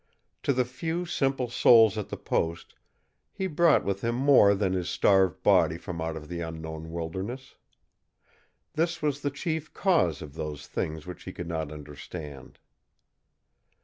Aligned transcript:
To 0.41 0.51
the 0.51 0.65
few 0.65 1.05
simple 1.05 1.47
souls 1.47 1.95
at 1.95 2.09
the 2.09 2.17
post, 2.17 2.73
he 3.31 3.45
brought 3.45 3.85
with 3.85 4.01
him 4.01 4.15
more 4.15 4.55
than 4.55 4.73
his 4.73 4.89
starved 4.89 5.43
body 5.43 5.77
from 5.77 6.01
out 6.01 6.17
of 6.17 6.27
the 6.27 6.39
unknown 6.41 6.89
wilderness. 6.91 7.53
This 8.73 9.03
was 9.03 9.21
the 9.21 9.29
chief 9.29 9.71
cause 9.75 10.23
of 10.23 10.33
those 10.33 10.65
things 10.65 11.05
which 11.05 11.25
he 11.25 11.31
could 11.31 11.47
not 11.47 11.71
understand. 11.71 12.57